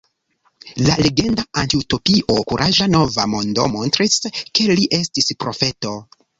[0.87, 5.97] La legenda antiutopio Kuraĝa Nova Mondo montris, ke li estis profeto.